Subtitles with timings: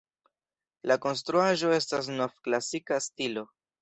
[0.91, 3.45] La konstruaĵo estas novklasika stilo.